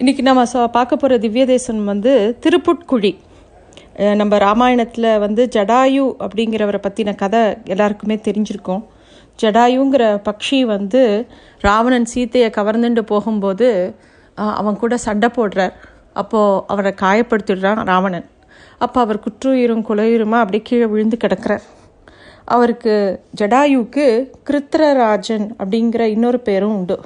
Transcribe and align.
இன்னைக்கு 0.00 0.22
நம்ம 0.26 0.42
ச 0.50 0.60
பார்க்க 0.74 0.96
போகிற 1.00 1.14
திவ்ய 1.22 1.44
தேசம் 1.50 1.80
வந்து 1.88 2.12
திருப்புட்குழி. 2.44 3.10
நம்ம 4.20 4.38
ராமாயணத்தில் 4.44 5.08
வந்து 5.24 5.42
ஜடாயு 5.56 6.04
அப்படிங்கிறவரை 6.24 6.80
பற்றின 6.86 7.14
கதை 7.22 7.42
எல்லாருக்குமே 7.72 8.16
தெரிஞ்சிருக்கும். 8.28 8.80
ஜடாயுங்கிற 9.42 10.04
பக்ஷி 10.28 10.60
வந்து 10.72 11.02
ராவணன் 11.66 12.08
சீத்தையை 12.14 12.48
கவர்ந்துட்டு 12.56 13.04
போகும்போது 13.12 13.68
அவன் 14.60 14.80
கூட 14.84 14.96
சண்டை 15.06 15.30
போடுறார். 15.36 15.76
அப்போது 16.22 16.64
அவரை 16.74 16.94
காயப்படுத்திடுறான் 17.04 17.84
ராவணன். 17.92 18.26
அப்போ 18.86 18.98
அவர் 19.06 19.24
குற்றுயிரும் 19.28 19.86
குலையுருமா 19.90 20.40
அப்படியே 20.44 20.64
கீழே 20.70 20.90
விழுந்து 20.94 21.22
கிடக்கிறார். 21.26 21.64
அவருக்கு 22.56 22.96
ஜடாயுவுக்கு 23.42 24.08
கிருத்திரராஜன் 24.48 25.48
அப்படிங்கிற 25.62 26.00
இன்னொரு 26.16 26.40
பேரும் 26.50 26.76
உண்டு. 26.80 26.98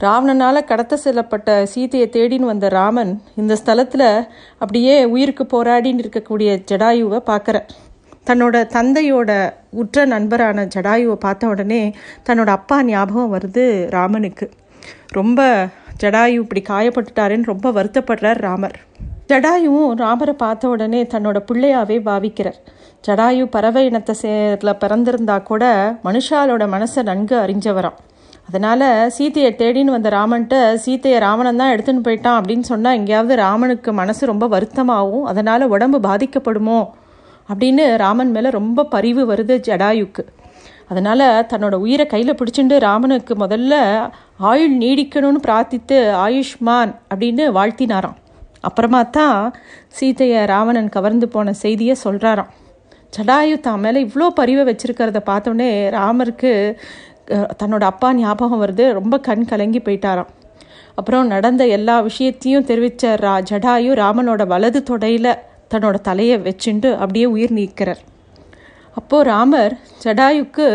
ராவணனால் 0.00 0.64
கடத்த 0.64 0.98
செல்லப்பட்ட 1.04 1.62
சீதையை 1.62 2.08
தேடின்னு 2.12 2.50
வந்த 2.52 2.68
ராமன் 2.68 3.22
இந்த 3.36 3.56
ஸ்தலத்தில் 3.64 4.28
அப்படியே 4.58 5.04
உயிருக்கு 5.04 5.44
போராடின்னு 5.44 6.02
இருக்கக்கூடிய 6.04 6.50
ஜடாயுவை 6.70 7.18
பார்க்குற. 7.30 7.58
தன்னோட 8.26 8.56
தந்தையோட 8.76 9.30
உற்ற 9.70 10.04
நண்பரான 10.04 10.64
ஜடாயுவை 10.74 11.14
பார்த்த 11.14 11.46
உடனே 11.46 11.94
தன்னோட 12.28 12.46
அப்பா 12.46 12.82
ஞாபகம் 12.84 13.32
வருது 13.34 13.90
ராமனுக்கு. 13.90 14.50
ரொம்ப 15.08 15.68
ஜடாயு 16.02 16.38
இப்படி 16.44 16.62
காயப்பட்டுட்டாருன்னு 16.68 17.50
ரொம்ப 17.52 17.70
வருத்தப்படுறார் 17.70 18.40
ராமர். 18.40 18.76
ஜடாயுவும் 19.28 19.94
ராமரை 19.94 20.34
பார்த்த 20.34 20.68
உடனே 20.68 21.02
தன்னோட 21.02 21.38
பிள்ளையாவே 21.52 21.98
பாவிக்கிறார். 22.08 22.60
ஜடாயு 23.06 23.44
பறவை 23.44 23.84
இனத்தை 23.84 24.14
சேர்ல 24.22 24.72
பிறந்திருந்தா 24.84 25.42
கூட 25.42 25.64
மனுஷாலோட 26.04 26.64
மனசை 26.76 27.02
நன்கு 27.02 27.36
அறிஞ்சவராம். 27.36 27.98
அதனால 28.50 28.82
சீதையை 29.16 29.50
தேடின்னு 29.58 29.94
வந்த 29.94 30.08
ராமன்ட்ட 30.10 30.54
சீதையை 30.84 31.18
ராவணன் 31.20 31.60
தான் 31.62 31.72
எடுத்துன்னு 31.74 32.04
போயிட்டான் 32.06 32.38
அப்படின்னு 32.40 32.64
சொன்னால் 32.70 32.96
எங்கேயாவது 32.98 33.34
ராமனுக்கு 33.36 33.90
மனசு 33.92 34.22
ரொம்ப 34.26 34.46
வருத்தமாகும். 34.48 35.24
அதனால் 35.24 35.64
உடம்பு 35.68 35.98
பாதிக்கப்படுமோ? 36.08 36.80
அப்படின்னு 37.48 37.84
ராமன் 37.96 38.30
மேலே 38.30 38.50
ரொம்ப 38.50 38.84
பரிவு 38.84 39.22
வருது 39.32 39.54
ஜடாயுக்கு. 39.68 40.22
அதனால் 40.88 41.26
தன்னோட 41.52 41.74
உயிரை 41.74 42.06
கையில் 42.06 42.38
பிடிச்சிட்டு 42.38 42.78
ராமனுக்கு 42.78 43.34
முதல்ல 43.34 43.74
ஆயுள் 44.50 44.74
நீடிக்கணும்னு 44.78 45.44
பிரார்த்தித்து 45.46 45.98
ஆயுஷ்மான் 46.24 46.92
அப்படின்னு 47.10 47.46
வாழ்த்தினாராம். 47.58 48.18
அப்புறமா 48.60 49.02
தான் 49.18 49.38
சீதையை 49.98 50.40
ராவணன் 50.44 50.88
கவர்ந்து 50.88 51.28
போன 51.28 51.52
செய்தியை 51.52 51.96
சொல்கிறாராம் 52.04 52.50
ஜடாயு 53.16 53.54
தான் 53.60 53.80
மேலே 53.80 53.98
இவ்வளோ 54.04 54.26
பரிவை 54.30 54.64
வச்சிருக்கிறத 54.64 55.20
பார்த்தோன்னே 55.26 55.68
ராமருக்கு 55.98 56.52
தன்னோட 57.60 57.84
அப்பா 57.92 58.08
ஞாபகம் 58.20 58.62
வருது. 58.62 58.84
ரொம்ப 58.98 59.14
கண் 59.28 59.48
கலங்கி 59.50 59.80
போயிட்டாராம். 59.86 60.30
அப்புறம் 60.98 61.26
நடந்த 61.34 61.62
எல்லா 61.76 61.96
விஷயத்தையும் 62.08 62.66
தெரிவித்த 62.70 63.12
ரா 63.24 63.34
ஜடாயு 63.50 63.90
ராமனோட 64.02 64.42
வலது 64.52 64.80
தொடையில் 64.90 65.32
தன்னோட 65.72 65.96
தலையை 66.08 66.36
வச்சுண்டு 66.46 66.88
அப்படியே 67.02 67.26
உயிர் 67.34 67.56
நீக்கிறார். 67.58 68.00
அப்போது 69.00 69.26
ராமர் 69.30 69.74
ஜடாயுக்கு 70.04 70.66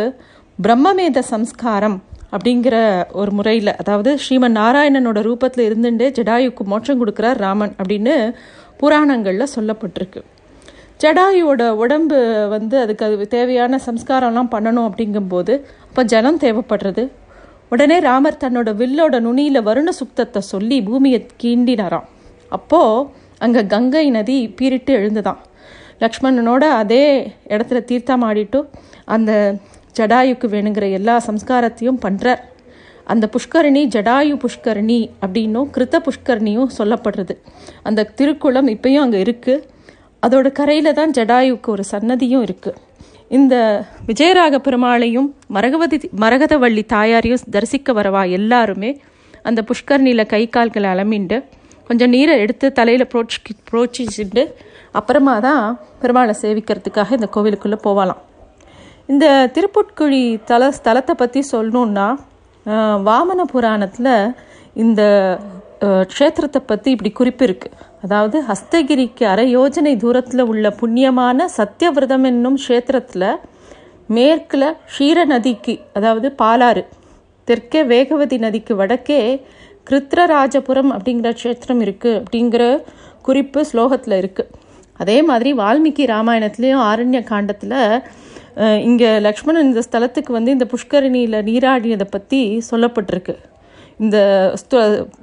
பிரம்மமேத 0.60 1.20
சம்ஸ்காரம் 1.34 1.98
அப்படிங்கிற 2.36 2.76
ஒரு 3.22 3.32
முறையில் 3.32 3.72
அதாவது 3.82 4.12
ஸ்ரீமன் 4.24 4.58
நாராயணனோட 4.60 5.20
ரூபத்தில் 5.30 5.68
இருந்துட்டு 5.70 6.08
ஜடாயுக்கு 6.18 6.64
மோட்சம் 6.72 7.02
கொடுக்குறார் 7.02 7.42
ராமன் 7.46 7.74
அப்படின்னு 7.82 8.16
புராணங்களில் 8.80 9.54
சொல்லப்பட்டிருக்கு. 9.56 10.22
ஜடாயுவோட 11.00 11.64
உடம்பு 11.84 12.18
வந்து 12.56 12.76
அதுக்கு 12.84 13.06
அது 13.08 13.28
தேவையான 13.36 13.80
சம்ஸ்காரம்லாம் 13.88 14.52
பண்ணணும் 14.56 14.88
அப்படிங்கும்போது 14.90 15.54
அப்போ 15.88 16.04
ஜலம் 16.14 16.40
தேவைப்படுறது. 16.44 17.04
உடனே 17.74 17.98
ராமர் 18.08 18.42
தன்னோட 18.44 18.70
வில்லோட 18.82 19.16
நுனியில் 19.28 19.66
வருண 19.68 19.90
சுக்தத்தை 20.00 20.42
சொல்லி 20.52 20.78
பூமியை 20.88 21.20
கீண்டினாராம். 21.44 22.08
அப்போது 22.52 23.06
அங்கே 23.46 23.62
கங்கை 23.74 24.06
நதி 24.18 24.38
பீரிட்டு 24.60 24.92
எழுந்துதான். 25.00 25.40
லக்ஷ்மணனோட 26.04 26.64
அதே 26.82 27.04
இடத்துல 27.54 27.80
தீர்த்தம் 27.90 28.26
ஆடிட்டு 28.30 28.60
அந்த 29.16 29.32
ஜடாயுக்கு 29.96 30.48
வேணுங்கிற 30.56 30.86
எல்லா 31.00 31.16
சம்ஸ்காரத்தையும் 31.30 32.02
பண்ணுறார் 32.06 32.42
அந்த 33.14 33.26
புஷ்கரணி 33.34 33.82
ஜடாயு 33.96 34.36
புஷ்கரணி 34.44 35.00
அப்படின்னும் 35.24 35.68
கிருத்த 35.76 35.96
புஷ்கரணியும் 36.08 36.72
சொல்லப்படுறது. 36.78 37.34
அந்த 37.88 38.08
திருக்குளம் 38.20 38.70
இப்பயும் 38.76 39.06
அங்கே 39.06 39.20
இருக்குது 39.26 39.64
அதோட 40.26 40.48
கரையில் 40.52 40.92
தான் 40.94 41.16
ஜடாயுக்கு 41.18 41.70
ஒரு 41.72 41.84
சன்னதியும் 41.92 42.46
இருக்குது 42.46 42.82
இந்த 43.30 43.56
விஜயராக 44.08 44.56
பெருமாளையும் 44.60 45.30
மரகவதி 45.54 45.98
மரகதவள்ளி 46.20 46.84
தாயாரையும் 46.88 47.46
தரிசிக்க 47.54 47.94
வரவா 47.94 48.24
எல்லாருமே 48.30 48.92
அந்த 49.46 49.60
புஷ்கரணியில் 49.62 50.30
கை 50.30 50.44
கால்களை 50.48 50.90
அலமிண்டு 50.90 51.38
கொஞ்சம் 51.90 52.10
நீரை 52.10 52.36
எடுத்து 52.40 52.68
தலையில் 52.72 53.10
புரோச்சி 53.12 53.54
புரோச்சிச்சுட்டு 53.70 54.44
அப்புறமா 54.92 55.34
தான் 55.40 55.64
பெருமாளை 56.02 56.34
சேவிக்கிறதுக்காக 56.42 57.12
இந்த 57.12 57.28
கோவிலுக்குள்ளே 57.36 57.80
போகலாம் 57.82 58.22
இந்த 59.10 59.26
திருப்புட்குழி 59.56 60.24
தல 60.46 60.70
ஸ்தலத்தை 60.72 61.14
பற்றி 61.16 61.42
சொல்லணுன்னா 61.52 62.08
வாமன 63.06 63.42
புராணத்தில் 63.52 64.14
இந்த 64.76 65.02
க்ஷேத்திரத்தை 66.12 66.62
பற்றி 66.66 66.90
இப்படி 66.92 67.12
குறிப்பு 67.12 67.44
இருக்குது 67.46 67.76
அதாவது 68.02 68.38
ஹஸ்தகிரிக்கு 68.42 69.24
அரை 69.24 69.46
யோஜனை 69.52 69.94
தூரத்தில் 69.98 70.44
உள்ள 70.46 70.70
புண்ணியமான 70.82 71.48
சத்தியவிரதம் 71.58 72.24
என்னும் 72.24 72.58
க்ஷேத்திரத்தில் 72.58 73.30
மேற்கில் 74.10 74.68
க்ஷீர 74.86 75.26
நதிக்கு 75.26 75.76
அதாவது 75.94 76.28
பாலாறு 76.42 76.84
தெற்கே 77.48 77.82
வேகவதி 77.84 78.38
நதிக்கு 78.38 78.76
வடக்கே 78.76 79.22
கிருத்ரராஜபுரம் 79.90 80.92
அப்படிங்கிற 80.92 81.32
க்ஷேத்திரம் 81.34 81.82
இருக்குது 81.82 82.20
அப்படிங்கிற 82.20 82.64
குறிப்பு 83.22 83.60
ஸ்லோகத்தில் 83.72 84.18
இருக்குது 84.18 84.52
அதே 85.00 85.18
மாதிரி 85.22 85.54
வால்மீகி 85.54 86.04
ராமாயணத்துலேயும் 86.06 86.84
ஆரண்ய 86.84 87.24
காண்டத்தில் 87.24 87.78
இங்கே 88.82 89.10
லக்ஷ்மணன் 89.20 89.68
இந்த 89.68 89.82
ஸ்தலத்துக்கு 89.82 90.32
வந்து 90.32 90.52
இந்த 90.52 90.66
புஷ்கரணியில் 90.66 91.44
நீராடியதை 91.44 92.08
பற்றி 92.12 92.40
சொல்லப்பட்டிருக்கு. 92.72 93.36
இந்த 94.00 94.18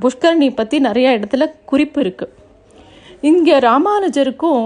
புஷ்கரணி 0.00 0.54
பற்றி 0.54 0.78
நிறைய 0.78 1.18
இடத்துல 1.18 1.54
குறிப்பு 1.64 2.02
இருக்குது 2.02 2.32
இங்கே 3.20 3.58
ராமானுஜருக்கும் 3.58 4.64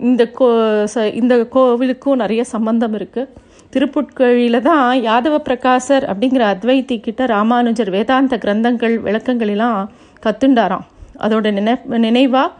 இந்த 0.00 0.26
கோ 0.30 0.46
ச- 0.94 1.14
இந்த 1.14 1.34
கோவிலுக்கும் 1.52 2.16
நிறைய 2.16 2.44
சம்பந்தம் 2.44 2.94
இருக்குது 2.94 3.30
திருப்புட்கழியில் 3.72 4.60
தான் 4.60 5.02
யாதவ 5.02 5.38
பிரகாசர் 5.44 6.04
அப்படிங்கிற 6.04 6.44
அத்வைத்தி 6.48 7.00
கிட்ட 7.00 7.26
ராமானுஜர் 7.26 7.90
வேதாந்த 7.90 8.36
கிரந்தங்கள் 8.36 8.94
விளக்கங்களெல்லாம் 9.02 9.80
கத்துண்டாராம். 10.22 10.86
அதோட 11.18 11.52
நினை 11.52 11.74
நினைவாக 11.98 12.54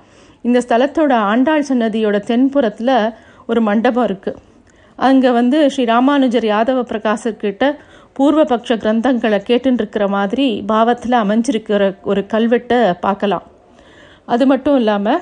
இந்த 0.45 0.61
ஸ்தலத்தோட 0.61 1.13
ஆண்டாள் 1.27 1.65
சன்னதியோட 1.69 2.21
தென்புறத்தில் 2.27 2.95
ஒரு 3.47 3.61
மண்டபம் 3.61 4.05
இருக்குது 4.05 4.39
அங்கே 4.99 5.31
வந்து 5.31 5.71
ஸ்ரீ 5.71 5.85
ராமானுஜர் 5.85 6.45
யாதவ 6.45 6.83
பிரகாசர்கிட்ட 6.83 7.65
பூர்வபக்ஷ 8.19 8.77
கிரந்தங்களை 8.83 9.39
கேட்டுருக்கிற 9.49 10.05
மாதிரி 10.17 10.47
பாவத்தில் 10.71 11.17
அமைஞ்சிருக்கிற 11.25 11.83
ஒரு 12.11 12.23
கல்வெட்டை 12.33 12.79
பார்க்கலாம். 13.05 13.45
அது 14.34 14.45
மட்டும் 14.53 14.79
இல்லாமல் 14.81 15.21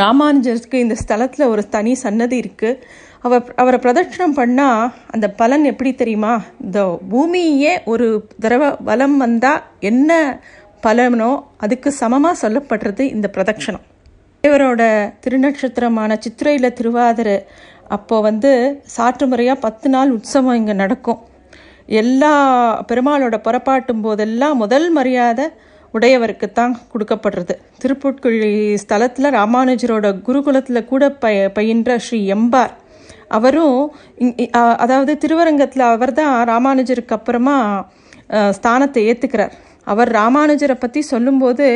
ராமானுஜருக்கு 0.00 0.76
இந்த 0.84 0.96
ஸ்தலத்தில் 1.02 1.50
ஒரு 1.52 1.62
தனி 1.74 1.92
சன்னதி 2.04 2.36
இருக்குது 2.42 2.82
அவர் 3.26 3.48
அவரை 3.60 3.78
பிரதட்சணம் 3.84 4.36
பண்ணால் 4.38 4.90
அந்த 5.14 5.26
பலன் 5.40 5.64
எப்படி 5.70 5.90
தெரியுமா? 6.02 6.34
இந்த 6.64 6.80
பூமியே 7.12 7.72
ஒரு 7.92 8.06
தடவை 8.42 8.68
வலம் 8.88 9.16
வந்தால் 9.24 9.64
என்ன 9.90 10.20
பலனோ 10.86 11.32
அதுக்கு 11.64 11.90
சமமாக 12.02 12.40
சொல்லப்படுறது 12.42 13.04
இந்த 13.14 13.26
பிரதட்சணம். 13.34 13.84
இவரோட 14.44 14.82
திருநட்சத்திரமான 15.24 16.16
சித்திரையில் 16.24 16.76
திருவாதிரை 16.78 17.36
அப்போது 17.96 18.24
வந்து 18.28 18.52
சாற்று 18.94 19.26
முறையாக 19.30 19.64
பத்து 19.66 19.88
நாள் 19.94 20.14
உற்சவம் 20.16 20.58
இங்கே 20.60 20.76
நடக்கும். 20.82 21.20
எல்லா 22.00 22.32
பெருமாளோட 22.88 23.36
புறப்பாட்டும் 23.46 24.02
போதெல்லாம் 24.06 24.60
முதல் 24.62 24.88
மரியாதை 24.96 25.46
உடையவருக்கு 25.94 26.46
தான் 26.58 26.74
கொடுக்கப்படுறது. 26.92 27.54
திருப்புட்குழி 27.82 28.50
ஸ்தலத்தில் 28.82 29.34
ராமானுஜரோட 29.38 30.06
குருகுலத்தில் 30.26 30.88
கூட 30.90 31.04
பய 31.22 31.36
பயின்ற 31.56 31.96
ஸ்ரீ 32.06 32.20
எம்பார். 32.34 32.74
அவரும் 33.36 33.78
அதாவது 34.84 35.12
திருவரங்கத்தில் 35.22 35.84
அவர் 35.94 36.12
தான் 36.20 36.34
ராமானுஜருக்கு 36.52 37.16
அப்புறமா 37.18 37.56
ஸ்தானத்தை 38.58 39.02
ஏற்றுக்கிறார் 39.10 39.54
அவர் 39.86 40.10
ராமானுஜரை 40.18 40.76
பற்றி 40.78 41.00
சொல்லும்போது 41.12 41.66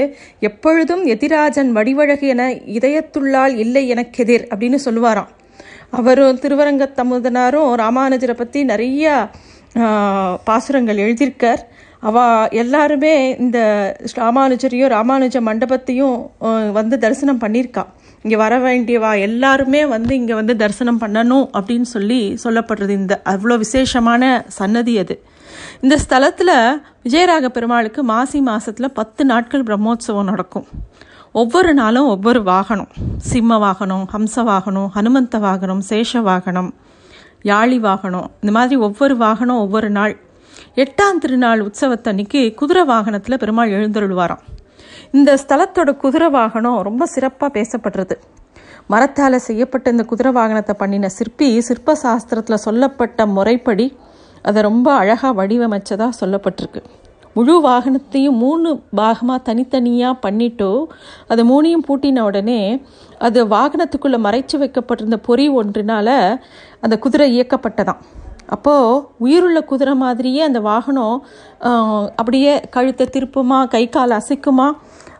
எப்பொழுதும் 0.49 1.03
எதிராஜன் 1.15 1.71
வடிவழகு 1.77 2.27
என 2.35 2.45
இதயத்துள்ளால் 2.79 3.55
இல்லை 3.65 3.83
எனக்கெதிர் 3.95 4.45
அப்படின்னு 4.51 4.79
சொல்லுவாராம். 4.87 5.31
அவரும் 5.99 6.41
திருவரங்கத்தமுதனாரும் 6.43 7.71
ராமானுஜரை 7.83 8.37
பற்றி 8.39 8.61
நிறையா 8.73 9.17
பாசுரங்கள் 10.49 11.03
எழுதியிருக்கார். 11.05 11.63
அவ 12.09 12.23
எல்லாருமே 12.63 13.13
இந்த 13.43 13.59
ராமானுஜரையும் 14.21 14.93
ராமானுஜ 14.95 15.37
மண்டபத்தையும் 15.49 16.17
வந்து 16.79 16.97
தரிசனம் 17.05 17.43
பண்ணியிருக்கா. 17.45 17.85
இங்கே 18.25 18.37
வர 18.43 18.55
வேண்டியவா 18.65 19.11
எல்லாருமே 19.29 19.81
வந்து 19.95 20.13
இங்கே 20.21 20.35
வந்து 20.41 20.55
தரிசனம் 20.63 21.01
பண்ணணும் 21.05 21.47
அப்படின்னு 21.59 21.89
சொல்லி 21.95 22.21
சொல்லப்படுறது 22.45 22.93
இந்த 23.01 23.15
அவ்வளோ 23.33 23.57
விசேஷமான 23.65 24.23
சன்னதி 24.59 24.95
அது. 25.03 25.17
இந்த 25.85 25.95
ஸ்தலத்தில் 26.05 26.55
விஜயராக 27.07 27.49
பெருமாளுக்கு 27.57 28.03
மாசி 28.13 28.39
மாதத்தில் 28.51 28.95
பத்து 29.01 29.23
நாட்கள் 29.33 29.67
பிரம்மோத்சவம் 29.69 30.31
நடக்கும். 30.31 30.67
ஒவ்வொரு 31.43 31.71
நாளும் 31.81 32.09
ஒவ்வொரு 32.15 32.41
வாகனம். 32.53 32.91
சிம்ம 33.31 33.59
வாகனம் 33.67 34.05
ஹம்ச 34.15 34.45
வாகனம் 34.51 34.89
ஹனுமந்த 34.97 35.39
வாகனம் 35.47 35.83
சேஷ 35.91 36.23
வாகனம். 36.31 36.71
யாழி 37.49 37.79
வாகனம். 37.81 38.29
இந்த 38.41 38.53
மாதிரி 38.57 38.77
ஒவ்வொரு 38.87 39.15
வாகனம் 39.17 39.63
ஒவ்வொரு 39.65 39.89
நாள். 39.91 40.15
எட்டாம் 40.83 41.19
திருநாள் 41.23 41.63
உற்சவத்தன்னைக்கு 41.67 42.41
குதிரை 42.55 42.85
வாகனத்தில் 42.85 43.41
பெருமாள் 43.43 43.75
எழுந்தருள்வாராம். 43.79 44.43
இந்த 45.19 45.31
ஸ்தலத்தோட 45.43 45.91
குதிரை 45.97 46.29
வாகனம் 46.31 46.79
ரொம்ப 46.83 47.07
சிறப்பாக 47.07 47.51
பேசப்படுறது 47.59 48.17
மரத்தால் 48.93 49.45
செய்யப்பட்ட 49.49 49.91
இந்த 49.91 50.05
குதிரை 50.05 50.33
வாகனத்தை 50.33 50.75
பண்ணின 50.81 51.09
சிற்பி 51.09 51.49
சிற்ப 51.61 51.97
சாஸ்திரத்தில் 52.03 52.65
சொல்லப்பட்ட 52.67 53.27
முறைப்படி 53.27 53.87
அதை 54.43 54.63
ரொம்ப 54.63 54.89
அழகாக 55.03 55.33
வடிவமைச்சதாக 55.41 56.13
சொல்லப்பட்டிருக்கு. 56.21 56.83
முழு 57.37 57.55
வாகனத்தையும் 57.67 58.39
மூணு 58.43 58.69
பாகமாக 59.01 59.39
தனித்தனியாக 59.49 60.21
பண்ணிட்டோ 60.25 60.73
அதை 61.33 61.43
மூணையும் 61.51 61.87
பூட்டின 61.89 62.25
உடனே 62.29 62.61
அது 63.27 63.41
வாகனத்துக்குள்ளே 63.55 64.19
மறைச்சு 64.27 64.57
வைக்கப்பட்டிருந்த 64.63 65.19
பொறி 65.29 65.47
ஒன்றினால் 65.61 66.17
அந்த 66.85 66.95
குதிரை 67.05 67.27
இயக்கப்பட்டதாம். 67.37 68.01
அப்போது 68.55 68.97
உயிருள்ள 69.25 69.59
குதிரை 69.71 69.95
மாதிரியே 70.03 70.43
அந்த 70.49 70.61
வாகனம் 70.71 71.17
அப்படியே 72.21 72.55
கழுத்தை 72.75 73.07
திருப்புமா 73.15 73.61
கை 73.75 73.85
கால் 73.95 74.19
அசைக்குமா 74.21 74.69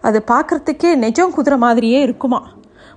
அது 0.09 0.19
பார்க்குறதுக்கே 0.33 0.91
நிஜம் 1.05 1.35
குதிரை 1.37 1.59
மாதிரியே 1.65 2.01
இருக்குமா. 2.07 2.41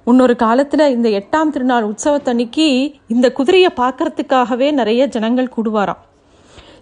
முன்னொரு 0.07 0.35
காலத்தில் 0.43 0.93
இந்த 0.95 1.07
எட்டாம் 1.19 1.53
திருநாள் 1.53 1.87
உற்சவத்தன்னைக்கு 1.91 2.67
இந்த 3.13 3.27
குதிரையை 3.37 3.71
பார்க்கறதுக்காகவே 3.79 4.67
நிறைய 4.79 5.07
ஜனங்கள் 5.15 5.53
கூடுவாராம். 5.55 6.01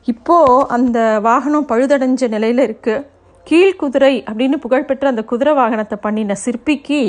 இப்போ 0.07 0.38
அந்த 0.75 0.98
வாகனம் 1.28 1.68
பழுதடைஞ்ச 1.69 2.28
நிலையில் 2.34 2.62
இருக்கு. 2.66 2.96
கீழ்குதிரை 3.48 4.12
அப்படின்னு 4.30 4.57
புகழ்பெற்ற 4.66 5.06
அந்த 5.12 5.24
குதிரை 5.31 5.54
வாகனத்தை 5.60 5.98
பண்ணின 6.06 6.36
சிற்பிக்கு 6.44 7.00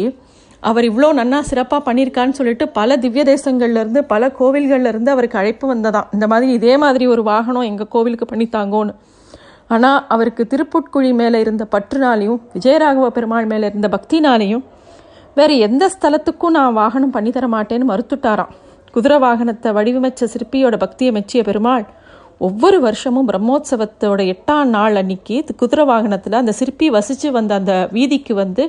அவர் 0.63 0.85
இவ்வளோ 0.91 1.09
நன்னா 1.19 1.39
சிறப்பாக 1.49 1.81
பண்ணியிருக்கான்னு 1.87 2.37
சொல்லிட்டு 2.39 2.65
பல 2.79 2.97
திவ்ய 3.03 3.23
தேசங்கள்லேருந்து 3.31 4.01
பல 4.13 4.31
கோவில்கள்லேருந்து 4.39 5.11
அவருக்கு 5.15 5.39
அழைப்பு 5.41 5.67
வந்ததாம். 5.73 6.09
இந்த 6.17 6.27
மாதிரி 6.33 6.49
இதே 6.59 6.75
மாதிரி 6.85 7.07
ஒரு 7.15 7.23
வாகனம் 7.31 7.69
எங்கள் 7.71 7.91
கோவிலுக்கு 7.95 8.27
பண்ணித்தாங்கோன்னு 8.33 8.95
ஆனால் 9.75 10.01
அவருக்கு 10.15 10.43
திருப்புட்குழி 10.53 11.11
மேலே 11.21 11.39
இருந்த 11.45 11.65
பற்றுனாலையும் 11.75 12.41
விஜயராகவ 12.55 13.07
பெருமாள் 13.17 13.51
மேலே 13.53 13.67
இருந்த 13.71 13.89
பக்தினாலையும் 13.97 14.65
வேறு 15.37 15.55
எந்த 15.67 15.85
ஸ்தலத்துக்கும் 15.95 16.55
நான் 16.57 16.77
வாகனம் 16.81 17.15
பண்ணி 17.17 17.31
தர 17.37 17.47
மாட்டேன்னு 17.55 17.91
மறுத்துட்டாராம். 17.93 18.53
குதிரை 18.95 19.17
வாகனத்தை 19.27 19.71
வடிவமைச்ச 19.79 20.29
சிற்பியோட 20.35 20.77
பக்தியை 20.85 21.13
மெச்சிய 21.17 21.41
பெருமாள் 21.49 21.87
ஒவ்வொரு 22.41 22.79
வருஷமும் 22.81 23.29
பிரம்மோற்சவத்தோட 23.29 24.21
எட்டாம் 24.33 24.73
நாள் 24.77 24.99
அன்னைக்கு 25.01 25.37
குதிரை 25.61 25.85
வாகனத்தில் 25.85 26.41
அந்த 26.41 26.53
சிற்பி 26.53 26.87
வசித்து 26.97 27.29
வந்த 27.31 27.53
அந்த 27.55 27.75
வீதிக்கு 27.93 28.35
வந்து 28.35 28.65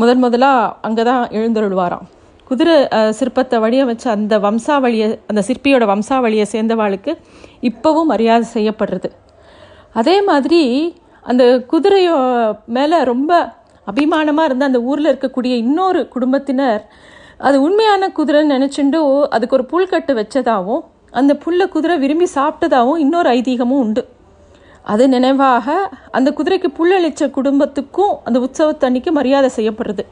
முதன் 0.00 0.18
முதலாக 0.18 0.70
அங்கே 0.86 1.02
தான் 1.02 1.24
எழுந்தருள்வாராம். 1.38 2.06
குதிரை 2.50 2.76
சிற்பத்தை 2.76 3.12
சிற்பத்தை 3.18 3.56
வடிவமைச்ச 3.64 4.04
அந்த 4.08 4.34
வம்சாவளியை 4.38 5.06
அந்த 5.30 5.40
சிற்பியோட 5.48 5.84
வம்சாவளியை 5.92 6.46
சேர்ந்தவாளுக்கு 6.52 7.12
இப்போவும் 7.60 8.10
மரியாதை 8.12 8.46
செய்யப்படுறது. 8.54 9.08
அதே 9.92 10.16
மாதிரி 10.22 10.62
அந்த 11.24 11.44
குதிரையோ 11.72 12.16
மேலே 12.76 12.98
ரொம்ப 13.04 13.32
அபிமானமாக 13.86 14.48
இருந்த 14.48 14.64
அந்த 14.64 14.80
ஊரில் 14.80 15.10
இருக்கக்கூடிய 15.12 15.52
இன்னொரு 15.64 16.00
குடும்பத்தினர் 16.08 16.82
அது 17.38 17.56
உண்மையான 17.62 18.08
குதிரைன்னு 18.18 18.54
நினச்சிண்டு 18.56 19.00
அதுக்கு 19.36 19.56
ஒரு 19.58 19.66
புல்கட்டு 19.72 20.12
வச்சதாகவும் 20.20 20.84
அந்த 21.20 21.32
புல்லை 21.44 21.66
குதிரை 21.68 21.96
விரும்பி 22.02 22.26
சாப்பிட்டதாகவும் 22.34 23.02
இன்னொரு 23.04 23.28
ஐதீகமும் 23.38 23.82
உண்டு. 23.84 24.02
அது 24.92 25.04
நினைவாக 25.14 25.76
அந்த 26.16 26.28
குதிரைக்கு 26.38 26.68
புல்லளிச்ச 26.78 27.30
குடும்பத்துக்கும் 27.36 28.14
அந்த 28.24 28.38
உற்சவத்தன்னைக்கு 28.46 29.10
மரியாதை 29.18 29.50
செய்யப்படுறது 29.58 30.04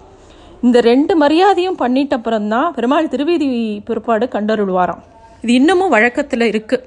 இந்த 0.66 0.80
ரெண்டு 0.90 1.12
மரியாதையும் 1.22 1.78
பண்ணிட்ட 1.82 2.14
அப்புறம்தான் 2.18 2.68
பெருமாள் 2.76 3.12
திருவீதி 3.14 3.48
பிற்பாடு 3.86 4.26
கண்டருள்வாராம். 4.34 5.02
இது 5.42 5.52
இன்னமும் 5.60 5.94
வழக்கத்தில் 5.96 6.50
இருக்குது 6.50 6.86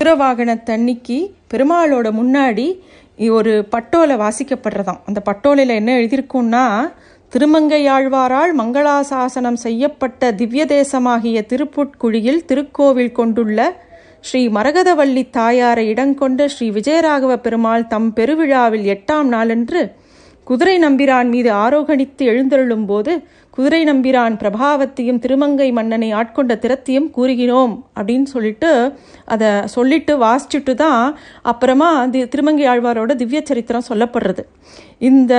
குதிரவாகன 0.00 0.54
தண்ணிக்கு 0.70 1.18
பெருமாளோட 1.52 2.08
முன்னாடி 2.20 2.66
ஒரு 3.38 3.52
பட்டோலை 3.74 4.16
வாசிக்கப்படுறதாம். 4.24 5.00
அந்த 5.08 5.20
பட்டோலையில் 5.28 5.78
என்ன 5.80 5.90
எழுதியிருக்குன்னா 5.98 6.64
திருமங்கையாழ்வாரால் 7.32 8.52
மங்களாசாசனம் 8.54 9.58
செய்யப்பட்ட 9.60 10.32
திவ்ய 10.32 10.64
தேசமாகிய 10.66 11.38
திருப்புட்குழியில் 11.48 12.44
திருக்கோவில் 12.44 13.12
கொண்டுள்ள 13.12 13.60
ஸ்ரீ 14.20 14.40
மரகதவள்ளி 14.48 15.22
தாயாரை 15.30 15.84
இடங்கொண்ட 15.88 16.46
ஸ்ரீ 16.46 16.66
விஜயராகவ 16.70 17.32
பெருமாள் 17.36 17.86
தம் 17.86 18.08
பெருவிழாவில் 18.12 18.86
எட்டாம் 18.86 19.28
நாளன்று 19.28 19.82
குதிரை 20.46 20.78
நம்பிரான் 20.78 21.28
மீது 21.28 21.50
ஆரோகணித்து 21.52 22.24
எழுந்தருளும் 22.24 22.86
போது 22.86 23.12
குதிரை 23.50 23.84
நம்பிரான் 23.84 24.34
பிரபாவத்தையும் 24.36 25.18
திருமங்கை 25.18 25.72
மன்னனை 25.72 26.14
ஆட்கொண்ட 26.14 26.54
திறத்தையும் 26.54 27.10
கூறுகிறோம் 27.10 27.84
அப்படின்னு 27.94 28.22
சொல்லிட்டு 28.22 28.70
அதை 29.24 29.66
சொல்லிட்டு 29.66 30.18
வாசிச்சுட்டு 30.18 30.74
தான் 30.74 31.18
அப்புறமா 31.42 32.06
தி 32.06 32.28
திருமங்கை 32.28 32.66
ஆழ்வாரோட 32.66 33.14
திவ்ய 33.16 33.42
சரித்திரம் 33.44 33.88
சொல்லப்படுறது. 33.88 34.44
இந்த 34.98 35.34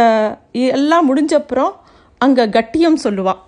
எல்லாம் 0.52 1.10
முடிஞ்சப்புறம் 1.10 1.74
அங்கே 2.18 2.50
கட்டியம் 2.50 3.00
சொல்லுவாள் 3.04 3.42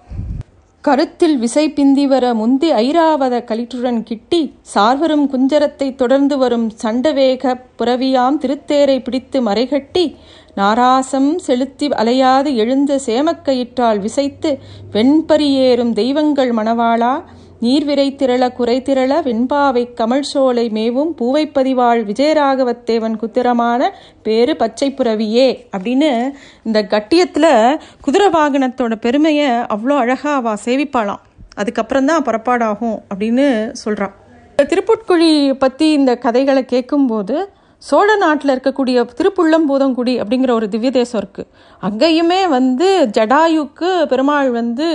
கருத்தில் 0.82 1.38
விசை 1.38 1.70
பிந்தி 1.70 2.08
வர 2.08 2.34
முந்தி 2.34 2.72
ஐராவத 2.72 3.40
கலிற்றுடன் 3.46 4.04
கிட்டி 4.04 4.54
சார்வரும் 4.76 5.26
குஞ்சரத்தை 5.34 5.96
தொடர்ந்து 5.96 6.38
வரும் 6.38 6.72
சண்டவேக 6.84 7.56
புறவியாம் 7.78 8.38
திருத்தேரை 8.42 9.04
பிடித்து 9.04 9.42
மறைகட்டி 9.42 10.16
நாராசம் 10.56 11.38
செலுத்தி 11.38 11.88
அலையாது 11.88 12.54
எழுந்த 12.54 13.00
சேமக்கயிற்றால் 13.06 14.00
விசைத்து 14.00 14.60
வெண்பரியேறும் 14.92 15.94
தெய்வங்கள் 15.94 16.54
மணவாளா? 16.54 17.24
நீர்விரை 17.62 18.16
திரள 18.16 18.54
குறை 18.54 18.82
திரள 18.82 19.22
வெண்பாவை 19.24 19.94
கமல் 19.96 20.20
சோலை 20.20 20.70
மேவும் 20.70 21.16
பூவைப்பதிவாள் 21.20 22.02
விஜயராகவத்தேவன் 22.06 23.18
குத்திரமான 23.18 23.90
பேரு 24.24 24.56
பச்சை 24.56 24.94
புறவியே 24.98 25.48
அப்படின்னு 25.78 26.32
இந்த 26.64 26.82
கட்டியத்தில் 26.84 27.80
குதிரை 28.02 28.28
வாகனத்தோட 28.28 28.96
பெருமையை 28.96 29.50
அவ்வளோ 29.50 29.98
அழகாக 29.98 30.36
அவ 30.36 30.54
சேவிப்பாளாம். 30.66 31.24
அதுக்கப்புறம் 31.56 32.06
தான் 32.06 32.24
புறப்பாடாகும் 32.24 32.98
அப்படின்னு 33.14 33.72
சொல்கிறான் 33.72 34.16
திருப்புட்குழி 34.58 35.54
பற்றி 35.54 35.92
இந்த 35.92 36.16
கதைகளை 36.16 36.66
கேட்கும்போது 36.66 37.50
சோழ 37.88 38.16
நாட்டில் 38.24 38.54
இருக்கக்கூடிய 38.54 39.04
திருப்புள்ளம்பூதங்குடி 39.20 40.14
அப்படிங்கிற 40.22 40.52
ஒரு 40.60 40.68
திவ்ய 40.74 40.92
தேசம் 40.98 41.20
இருக்குது 41.22 41.50
அங்கேயுமே 41.88 42.40
வந்து 42.58 42.88
ஜடாயுக்கு 43.18 43.90
பெருமாள் 44.12 44.50
வந்து 44.60 44.88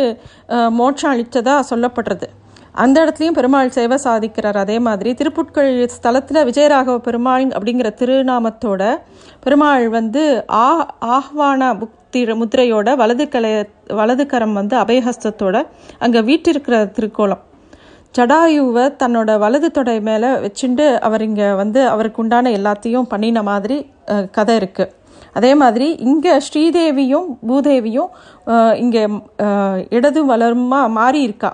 மோட்சம் 0.80 1.12
அளித்ததாக 1.12 1.68
சொல்லப்படுறது. 1.70 2.26
அந்த 2.82 2.96
இடத்துலையும் 3.04 3.38
பெருமாள் 3.38 3.74
சேவை 3.76 3.96
சாதிக்கிறார். 4.04 4.58
அதே 4.64 4.76
மாதிரி 4.86 5.10
திருப்புட்கள் 5.20 5.72
ஸ்தலத்தில் 5.96 6.46
விஜயராகவ 6.48 6.96
பெருமாள் 7.08 7.44
அப்படிங்கிற 7.56 7.90
திருநாமத்தோட 8.00 8.82
பெருமாள் 9.44 9.86
வந்து 9.98 10.24
ஆ 10.64 10.68
ஆஹ்வான 11.16 11.70
புக்தி 11.82 12.22
முத்திரையோட 12.40 12.88
வலது 13.02 13.24
கலை 13.34 13.52
வலது 14.00 14.24
கரம் 14.32 14.56
வந்து 14.60 14.74
அபயஹஸ்தத்தோட 14.82 15.56
அங்கே 16.04 16.20
வீட்டிருக்கிற 16.30 16.76
திருக்கோலம். 16.98 17.42
ஜடாயுவை 18.14 18.85
தன்னோட 19.02 19.38
வலது 19.38 19.71
தொடை 19.71 20.00
மேலே 20.00 20.28
வச்சுட்டு 20.44 21.00
அவர் 21.00 21.23
இங்கே 21.23 21.49
வந்து 21.54 21.80
அவருக்கு 21.88 22.23
உண்டான 22.23 22.50
எல்லாத்தையும் 22.50 23.09
பண்ணின 23.12 23.42
மாதிரி 23.42 23.76
கதை 24.30 24.54
இருக்குது 24.61 24.92
அதே 25.35 25.54
மாதிரி 25.54 25.87
இங்கே 26.11 26.35
ஸ்ரீதேவியும் 26.47 27.28
பூதேவியும் 27.49 28.11
இங்கே 28.75 29.02
இடது 29.88 30.21
வளருமா 30.33 30.80
மாறி 30.99 31.21
இருக்கா 31.23 31.50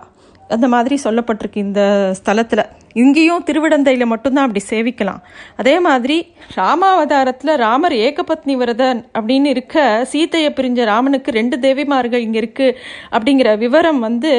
அந்த 0.49 0.69
மாதிரி 0.69 0.99
சொல்லப்பட்டிருக்கு 1.05 1.57
இந்த 1.57 1.83
ஸ்தலத்தில். 2.19 2.65
இங்கேயும் 3.03 3.45
திருவிடந்தையில் 3.49 4.11
மட்டும்தான் 4.13 4.47
அப்படி 4.47 4.63
சேவிக்கலாம். 4.71 5.21
அதே 5.61 5.75
மாதிரி 5.87 6.17
ராமாவதாரத்தில் 6.61 7.53
ராமர் 7.65 7.97
ஏகபத்னி 8.07 8.55
விரதன் 8.63 9.01
அப்படின்னு 9.17 9.51
இருக்க 9.55 9.85
சீதையை 10.13 10.51
பிரிஞ்ச 10.59 10.87
ராமனுக்கு 10.93 11.33
ரெண்டு 11.41 11.59
தேவிமார்கள் 11.67 12.25
இங்கே 12.27 12.41
இருக்குது 12.43 12.77
அப்படிங்கிற 13.17 13.51
விவரம் 13.65 14.01
வந்து 14.09 14.33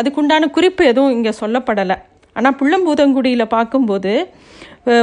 அதுக்குண்டான 0.00 0.50
குறிப்பு 0.58 0.84
எதுவும் 0.92 1.14
இங்கே 1.18 1.34
சொல்லப்படலை. 1.42 1.98
ஆனால் 2.36 2.58
புள்ளம்பூதங்குடியில் 2.60 3.52
பார்க்கும்போது 3.56 4.12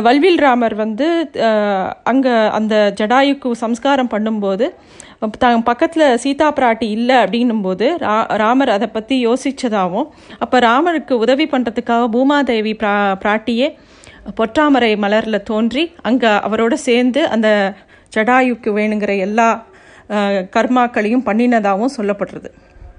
வல்வில் 0.06 0.42
ராமர் 0.46 0.74
வந்து 0.82 1.06
அங்கே 2.12 2.34
அந்த 2.58 2.76
ஜடாயுக்கு 3.00 3.52
சம்ஸ்காரம் 3.62 4.12
பண்ணும்போது 4.12 4.66
தான் 5.30 5.64
பக்கத்தில் 5.64 6.18
சீதா 6.18 6.52
பிராட்டி 6.60 6.90
இல்லை 6.90 7.16
அப்படின்னும்போது 7.16 7.98
ரா 7.98 8.36
ராமர் 8.36 8.70
அதை 8.70 8.88
பற்றி 8.88 9.28
யோசித்ததாகவும் 9.28 10.08
அப்போ 10.40 10.60
ராமருக்கு 10.60 11.12
உதவி 11.12 11.46
பண்ணுறதுக்காக 11.46 12.08
பூமாதேவி 12.10 12.74
பிரா 12.74 13.16
பிராட்டியே 13.24 13.78
பொற்றாமரை 14.38 14.98
மலரில் 14.98 15.44
தோன்றி 15.44 15.92
அங்கே 16.02 16.28
அவரோட 16.28 16.74
சேர்ந்து 16.74 17.28
அந்த 17.28 17.74
ஜடாயுக்கு 18.16 18.70
வேணுங்கிற 18.74 19.18
எல்லா 19.18 19.66
கர்மாக்களையும் 20.56 21.26
பண்ணினதாகவும் 21.26 21.96
சொல்லப்படுறது. 21.98 22.50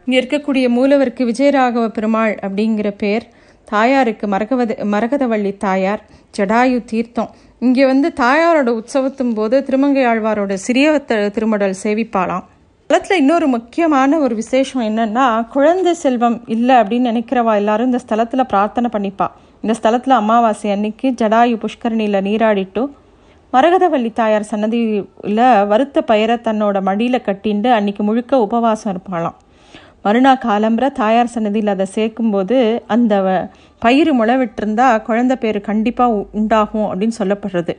இங்கே 0.05 0.21
இருக்கக்கூடிய 0.21 0.69
மூலவருக்கு 0.69 1.25
விஜயராகவ 1.25 1.89
பெருமாள் 1.89 2.39
அப்படிங்கிற 2.43 2.91
பேர் 2.99 3.27
தாயாருக்கு 3.75 4.27
மரகவத 4.35 4.73
மரகதவள்ளி 4.95 5.53
தாயார் 5.67 6.03
ஜடாயு 6.37 6.79
தீர்த்தம். 6.91 7.31
இங்கே 7.67 7.85
வந்து 7.91 8.09
தாயாரோட 8.23 8.71
உற்சவத்தும் 8.79 9.35
போது 9.39 9.57
திருமங்கை 9.67 10.05
ஆழ்வாரோட 10.13 10.53
சிறிய 10.67 10.87
திருமடல் 11.37 11.77
சேவிப்பாளாம். 11.83 12.47
ஸ்தலத்தில் 12.91 13.21
இன்னொரு 13.21 13.47
முக்கியமான 13.55 14.19
ஒரு 14.25 14.35
விசேஷம் 14.41 14.83
என்னன்னா 14.89 15.27
குழந்தை 15.53 15.93
செல்வம் 16.01 16.37
இல்லை 16.55 16.75
அப்படின்னு 16.81 17.11
நினைக்கிறவா 17.13 17.53
எல்லாரும் 17.61 17.89
இந்த 17.91 18.01
ஸ்தலத்தில் 18.05 18.51
பிரார்த்தனை 18.51 18.89
பண்ணிப்பா. 18.97 19.27
இந்த 19.63 19.75
ஸ்தலத்தில் 19.79 20.15
அமாவாசை 20.19 20.71
அன்னைக்கு 20.75 21.09
ஜடாயு 21.21 21.57
புஷ்கரணியில் 21.63 22.25
நீராடிட்டு 22.29 22.83
மரகதவள்ளி 23.53 24.11
தாயார் 24.19 24.51
சன்னதியில் 24.51 25.41
வருத்த 25.73 26.03
பயிரை 26.11 26.37
தன்னோட 26.49 26.77
மடியில் 26.89 27.25
கட்டிண்டு 27.29 27.71
அன்னைக்கு 27.79 28.05
முழுக்க 28.09 28.43
உபவாசம் 28.47 28.93
இருப்பாளாம். 28.93 29.39
மறுநாள் 30.05 30.45
காலம்புற 30.45 30.87
தாயார் 31.01 31.33
சன்னதியில் 31.35 31.73
அதை 31.75 31.87
சேர்க்கும்போது 31.97 32.57
அந்த 32.95 33.15
பயிர் 33.85 34.11
முளைவிட்டிருந்தா 34.21 34.89
குழந்தை 35.09 35.37
பேர் 35.45 35.59
கண்டிப்பாக 35.71 36.25
உண்டாகும் 36.41 36.89
அப்படின்னு 36.91 37.19
சொல்லப்படுறது. 37.23 37.75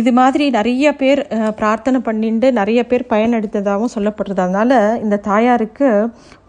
இது 0.00 0.10
மாதிரி 0.18 0.44
நிறைய 0.56 0.88
பேர் 1.00 1.20
பிரார்த்தனை 1.60 2.00
பண்ணிட்டு 2.08 2.48
நிறைய 2.58 2.80
பேர் 2.90 3.04
பயனெடுத்ததாகவும் 3.12 3.94
சொல்லப்படுறது. 3.96 4.40
அதனால் 4.46 4.76
இந்த 5.04 5.16
தாயாருக்கு 5.30 5.88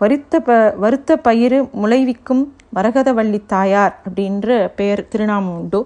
வருத்த 0.04 0.42
ப 0.48 0.58
வருத்த 0.84 1.18
பயிர் 1.28 1.58
முளைவிக்கும் 1.84 2.44
மரகதவள்ளி 2.76 3.40
தாயார் 3.56 3.96
அப்படின்ற 4.06 4.68
பெயர் 4.80 5.08
திருநாமம் 5.14 5.58
உண்டு. 5.62 5.82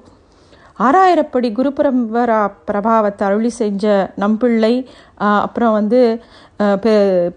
ஆறாயிரப்படி 0.79 1.49
குரு 1.57 1.69
பரம்பரா 1.77 2.39
பிரபாவத்தை 2.67 3.23
அருளி 3.27 3.51
செஞ்ச 3.59 3.85
நம்பிள்ளை 4.23 4.73
அப்புறம் 5.43 5.75
வந்து 5.77 5.99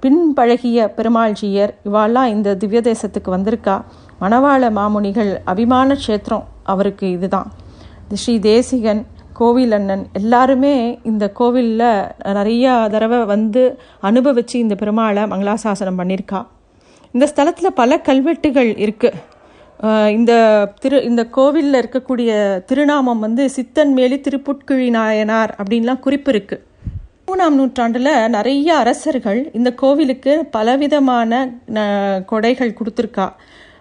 பின்பழகிய 0.03 0.89
பெருமாள்ஜியர் 0.97 1.73
இவாள்லாம் 1.89 2.33
இந்த 2.35 2.57
திவ்ய 2.63 2.81
தேசத்துக்கு 2.89 3.31
வந்திருக்கா. 3.37 3.77
மணவாள 4.23 4.71
மாமுனிகள் 4.79 5.31
அபிமான 5.53 5.97
க்ஷேத்திரம் 6.03 6.45
அவருக்கு 6.73 7.07
இதுதான். 7.17 7.49
ஸ்ரீ 8.23 8.35
தேசிகன் 8.51 9.03
கோவில் 9.39 9.75
அண்ணன் 9.77 10.05
எல்லாருமே 10.19 10.75
இந்த 11.11 11.25
கோவிலில் 11.39 11.89
நிறையா 12.39 12.73
தடவை 12.95 13.19
வந்து 13.35 13.63
அனுபவித்து 14.09 14.57
இந்த 14.65 14.75
பெருமாளை 14.83 15.25
மங்களாசாசனம் 15.33 15.99
பண்ணியிருக்கா 16.01 16.41
இந்த 17.15 17.27
ஸ்தலத்தில் 17.33 17.79
பல 17.81 18.01
கல்வெட்டுகள் 18.09 18.71
இருக்குது 18.85 19.21
இந்த 20.17 20.33
திரு 20.83 20.99
இந்த 21.09 21.23
கோவிலில் 21.37 21.79
இருக்கக்கூடிய 21.81 22.31
திருநாமம் 22.69 23.21
வந்து 23.27 23.43
சித்தன் 23.57 23.93
மேலி 23.99 24.17
திருப்புட்கிழி 24.17 24.89
நாயனார் 24.97 25.53
அப்படின்லாம் 25.59 26.05
குறிப்பு 26.07 26.31
இருக்குது 26.33 26.65
மூணாம் 27.29 27.57
நூற்றாண்டில் 27.59 28.11
நிறைய 28.35 28.69
அரசர்கள் 28.77 29.41
இந்த 29.53 29.71
கோவிலுக்கு 29.83 30.33
பலவிதமான 30.57 31.41
கொடைகள் 32.31 32.77
கொடுத்துருக்கா. 32.79 33.27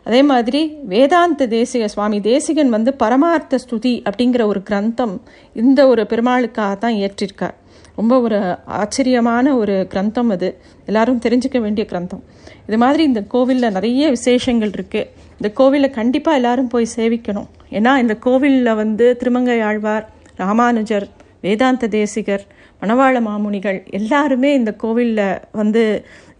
அதே 0.08 0.22
மாதிரி 0.32 0.62
வேதாந்த 0.94 1.48
தேசிக 1.54 1.86
சுவாமி 1.94 2.18
தேசிகன் 2.22 2.70
வந்து 2.70 2.92
பரமார்த்த 3.04 3.60
ஸ்துதி 3.64 3.94
அப்படிங்கிற 4.10 4.44
ஒரு 4.52 4.62
கிரந்தம் 4.70 5.16
இந்த 5.62 5.80
ஒரு 5.88 6.04
பெருமாளுக்காக 6.12 6.76
தான் 6.84 6.98
இயற்றிருக்கார். 7.00 7.56
ரொம்ப 8.00 8.16
ஒரு 8.26 8.40
ஆச்சரியமான 8.82 9.56
ஒரு 9.62 9.76
கிரந்தம் 9.94 10.30
அது. 10.36 10.50
எல்லாரும் 10.86 11.24
தெரிஞ்சுக்க 11.26 11.60
வேண்டிய 11.66 11.86
கிரந்தம். 11.92 12.24
இது 12.68 12.78
மாதிரி 12.84 13.04
இந்த 13.04 13.24
கோவிலில் 13.34 13.76
நிறைய 13.78 14.10
விசேஷங்கள் 14.18 14.76
இருக்குது 14.78 15.10
இந்த 15.40 15.50
கோவிலை 15.60 15.90
கண்டிப்பாக 16.00 16.40
எல்லாரும் 16.40 16.72
போய் 16.74 16.94
சேவிக்கணும். 16.98 17.50
ஏன்னா 17.78 17.92
இந்த 18.04 18.14
கோவிலில் 18.26 18.78
வந்து 18.82 19.06
திருமங்கை 19.22 19.58
ஆழ்வார் 19.70 20.06
ராமானுஜர் 20.44 21.08
வேதாந்த 21.46 21.88
தேசிகர் 21.96 22.44
மணவாள 22.82 23.18
மாமுனிகள் 23.28 23.80
எல்லாருமே 23.98 24.50
இந்த 24.60 24.72
கோவிலில் 24.84 25.26
வந்து 25.60 25.84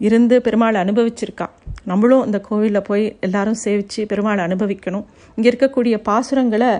இருந்து 0.06 0.36
பெருமாளை 0.46 0.78
அனுபவிச்சிருக்கா. 0.84 1.46
நம்மளும் 1.90 2.24
இந்த 2.28 2.38
கோவிலில் 2.48 2.86
போய் 2.88 3.04
எல்லாரும் 3.26 3.58
சேவித்து 3.64 4.02
பெருமாளை 4.12 4.42
அனுபவிக்கணும். 4.48 5.04
இங்கே 5.36 5.48
இருக்கக்கூடிய 5.52 5.96
பாசுரங்களை 6.08 6.70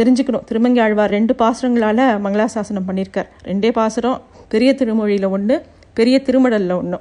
தெரிஞ்சுக்கணும். 0.00 0.46
திருமங்கி 0.48 0.80
ஆழ்வார் 0.84 1.14
ரெண்டு 1.16 1.34
பாசுரங்களால் 1.42 2.04
மங்களாசாசனம் 2.24 2.88
பண்ணியிருக்கார் 2.88 3.28
ரெண்டே 3.50 3.70
பாசுரம் 3.80 4.18
பெரிய 4.54 4.72
திருமொழியில் 4.80 5.28
ஒன்று 5.36 5.56
பெரிய 5.98 6.16
திருமடலில் 6.28 6.78
ஒன்று 6.80 6.98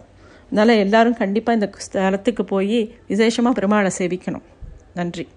அதனால் 0.50 0.82
எல்லாரும் 0.84 1.20
கண்டிப்பாக 1.22 1.58
இந்த 1.58 1.68
ஸ்தலத்துக்கு 1.86 2.44
போய் 2.54 2.80
விசேஷமாக 3.12 3.54
பெருமாளை 3.60 3.92
சேவிக்கணும். 3.98 4.46
நன்றி. 4.98 5.28